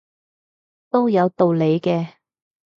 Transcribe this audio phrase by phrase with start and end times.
[0.89, 2.13] 都有道理嘅